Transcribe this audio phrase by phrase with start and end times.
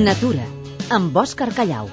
[0.00, 0.46] Natura,
[0.88, 1.90] amb Òscar Callau.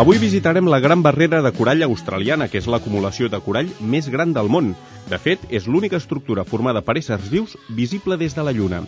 [0.00, 4.32] Avui visitarem la gran barrera de corall australiana, que és l'acumulació de corall més gran
[4.32, 4.72] del món.
[5.10, 8.80] De fet, és l'única estructura formada per éssers vius visible des de la Lluna.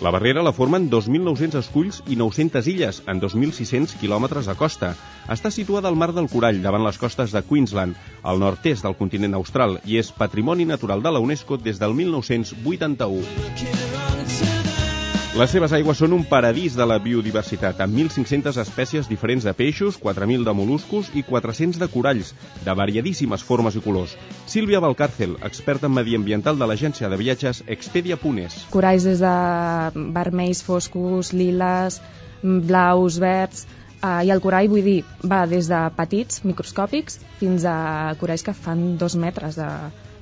[0.00, 4.94] La barrera la formen 2.900 esculls i 900 illes en 2.600 quilòmetres de costa.
[5.28, 9.36] Està situada al mar del Corall, davant les costes de Queensland, al nord-est del continent
[9.36, 14.13] austral, i és Patrimoni Natural de la UNESCO des del 1981.
[15.34, 19.96] Les seves aigües són un paradís de la biodiversitat, amb 1.500 espècies diferents de peixos,
[19.98, 22.30] 4.000 de moluscos i 400 de coralls,
[22.62, 24.14] de variadíssimes formes i colors.
[24.46, 28.60] Sílvia Valcárcel, experta en mediambiental de l'agència de viatges Expedia Punes.
[28.70, 29.34] Coralls des de
[30.14, 31.98] vermells foscos, liles,
[32.42, 33.66] blaus, verds,
[34.04, 38.52] Uh, I el corall, vull dir, va des de petits, microscòpics, fins a coralls que
[38.52, 39.68] fan dos metres de,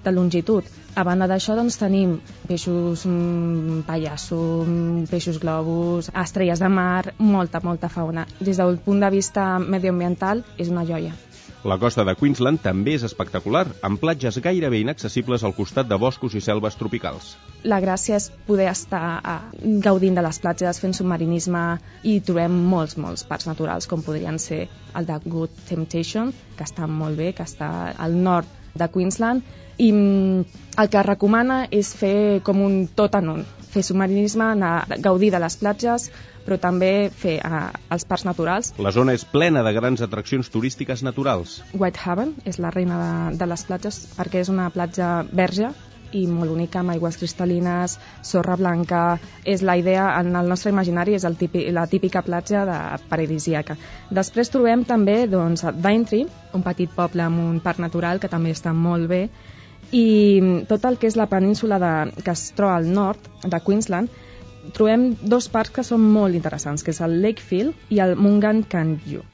[0.05, 0.69] de longitud.
[0.95, 7.63] A banda d'això, doncs, tenim peixos mmm, pallasso, mm, peixos globus, estrelles de mar, molta,
[7.65, 8.27] molta fauna.
[8.41, 11.15] Des del punt de vista medioambiental, és una joia.
[11.63, 16.35] La costa de Queensland també és espectacular, amb platges gairebé inaccessibles al costat de boscos
[16.35, 17.37] i selves tropicals.
[17.63, 19.37] La gràcia és poder estar uh,
[19.85, 21.61] gaudint de les platges, fent submarinisme
[22.03, 24.65] i trobem molts, molts parcs naturals, com podrien ser
[24.99, 29.43] el de Good Temptation, que està molt bé, que està al nord de Queensland,
[29.79, 30.45] i mm,
[30.79, 33.43] el que recomana és fer com un tot en un,
[33.73, 36.11] fer submarinisme, anar, gaudir de les platges,
[36.47, 38.73] però també fer uh, els parcs naturals.
[38.83, 41.61] La zona és plena de grans atraccions turístiques naturals.
[41.79, 45.71] Whitehaven és la reina de, de les platges perquè és una platja verge
[46.19, 49.03] i molt única, amb aigües cristal·lines, sorra blanca...
[49.45, 52.79] És la idea, en el nostre imaginari, és el típic, la típica platja de
[53.11, 53.77] paradisíaca.
[54.11, 58.75] Després trobem també doncs, Daintree, un petit poble amb un parc natural que també està
[58.77, 59.27] molt bé,
[59.93, 64.09] i tot el que és la península de, que es troba al nord de Queensland
[64.71, 69.25] trobem dos parcs que són molt interessants, que és el Lakefield i el Mungan Kanyu.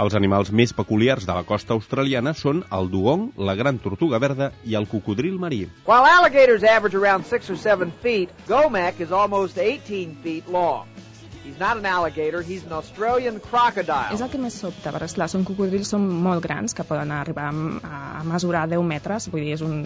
[0.00, 4.48] Els animals més peculiars de la costa australiana són el dugong, la gran tortuga verda
[4.64, 5.66] i el cocodril marí.
[5.84, 10.88] While alligators average around 6 or 7 feet, Gomek is almost 18 feet long.
[11.44, 14.14] He's not an alligator, he's an Australian crocodile.
[14.14, 17.50] És el que més sobta, perquè esclar, són cocodrils són molt grans, que poden arribar
[17.50, 19.80] a, a mesurar 10 metres, vull dir, és un,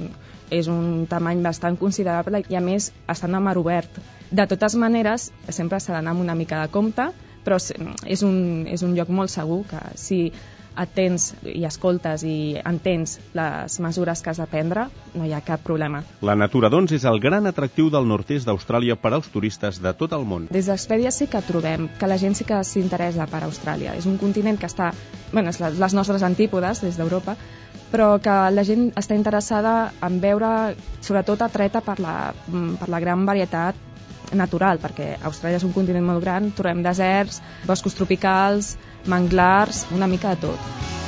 [0.54, 3.98] és un tamany bastant considerable i a més estan a mar obert.
[4.30, 7.10] De totes maneres, sempre s'ha d'anar amb una mica de compte,
[7.46, 10.20] però és un, és un lloc molt segur que si
[10.76, 14.86] atents i escoltes i entens les mesures que has de prendre,
[15.16, 16.02] no hi ha cap problema.
[16.20, 20.12] La natura, doncs, és el gran atractiu del nord-est d'Austràlia per als turistes de tot
[20.12, 20.50] el món.
[20.52, 23.96] Des d'Expedia sí que trobem que la gent sí que s'interessa per Austràlia.
[23.96, 24.92] És un continent que està,
[25.32, 27.36] bueno, és les nostres antípodes des d'Europa,
[27.90, 33.24] però que la gent està interessada en veure, sobretot atreta per la, per la gran
[33.24, 33.78] varietat
[34.34, 38.74] natural, perquè Austràlia és un continent molt gran, trobem deserts, boscos tropicals,
[39.06, 41.05] manglars, una mica de tot.